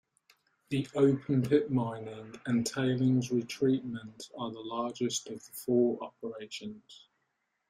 The 0.69 0.87
open 0.95 1.43
pit 1.43 1.69
mining 1.69 2.33
and 2.47 2.65
tailings 2.65 3.29
re-treatment 3.29 4.31
are 4.35 4.49
the 4.49 4.59
largest 4.61 5.27
of 5.27 5.45
the 5.45 5.51
four 5.51 5.99
operations. 6.03 7.05